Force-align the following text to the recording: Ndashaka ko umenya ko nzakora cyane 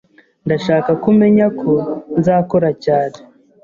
Ndashaka 0.45 0.89
ko 1.01 1.05
umenya 1.13 1.47
ko 1.59 1.71
nzakora 2.19 2.69
cyane 2.85 3.17